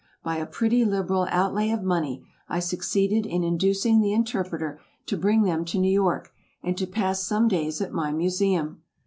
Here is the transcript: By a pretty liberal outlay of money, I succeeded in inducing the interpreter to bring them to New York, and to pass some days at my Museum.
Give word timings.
By 0.23 0.37
a 0.37 0.47
pretty 0.47 0.83
liberal 0.83 1.27
outlay 1.29 1.69
of 1.69 1.83
money, 1.83 2.25
I 2.49 2.59
succeeded 2.59 3.27
in 3.27 3.43
inducing 3.43 4.01
the 4.01 4.13
interpreter 4.13 4.81
to 5.05 5.15
bring 5.15 5.43
them 5.43 5.63
to 5.65 5.77
New 5.79 5.91
York, 5.93 6.33
and 6.63 6.75
to 6.79 6.87
pass 6.87 7.21
some 7.23 7.47
days 7.47 7.81
at 7.81 7.93
my 7.93 8.11
Museum. 8.11 8.81